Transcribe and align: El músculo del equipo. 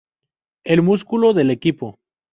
El 0.63 0.81
músculo 0.81 1.31
del 1.35 1.51
equipo. 1.51 1.99